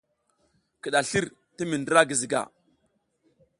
[0.81, 1.25] Kiɗaslir
[1.55, 2.41] ti mi ndra Giziga.